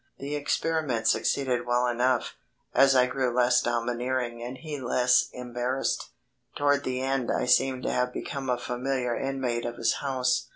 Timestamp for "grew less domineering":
3.05-4.41